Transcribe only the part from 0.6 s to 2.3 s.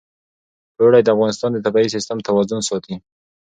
اوړي د افغانستان د طبعي سیسټم